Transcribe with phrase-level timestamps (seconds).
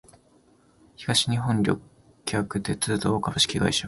[0.95, 1.79] 東日本旅
[2.25, 3.79] 客鉄道株式会社